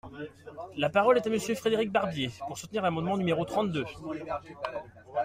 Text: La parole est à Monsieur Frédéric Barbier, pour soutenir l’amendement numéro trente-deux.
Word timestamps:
La 0.77 0.89
parole 0.89 1.17
est 1.17 1.27
à 1.27 1.29
Monsieur 1.29 1.53
Frédéric 1.53 1.91
Barbier, 1.91 2.31
pour 2.47 2.57
soutenir 2.57 2.81
l’amendement 2.81 3.19
numéro 3.19 3.45
trente-deux. 3.45 3.85